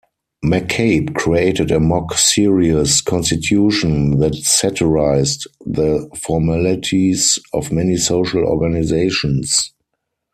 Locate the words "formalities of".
6.19-7.71